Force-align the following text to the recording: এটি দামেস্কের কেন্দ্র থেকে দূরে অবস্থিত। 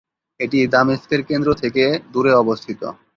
এটি 0.39 0.59
দামেস্কের 0.67 1.21
কেন্দ্র 1.29 1.49
থেকে 1.61 1.83
দূরে 2.13 2.31
অবস্থিত। 2.35 2.81